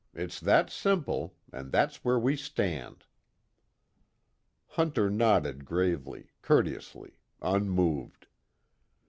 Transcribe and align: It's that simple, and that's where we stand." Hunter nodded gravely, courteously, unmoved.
It's 0.15 0.39
that 0.39 0.71
simple, 0.71 1.35
and 1.53 1.71
that's 1.71 1.97
where 2.03 2.17
we 2.17 2.35
stand." 2.35 3.05
Hunter 4.69 5.11
nodded 5.11 5.63
gravely, 5.63 6.31
courteously, 6.41 7.19
unmoved. 7.39 8.25